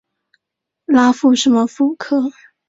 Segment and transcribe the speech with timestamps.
[0.85, 2.31] 拉罗什富科。